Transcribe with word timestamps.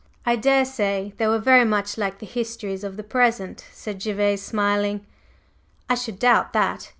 "I 0.25 0.35
daresay 0.35 1.11
they 1.17 1.27
were 1.27 1.37
very 1.37 1.63
much 1.63 1.95
like 1.95 2.17
the 2.17 2.25
histories 2.25 2.83
of 2.83 2.97
the 2.97 3.03
present," 3.03 3.63
said 3.71 4.01
Gervase 4.03 4.41
smiling. 4.41 5.05
"I 5.87 5.93
should 5.93 6.17
doubt 6.17 6.53
that. 6.53 6.89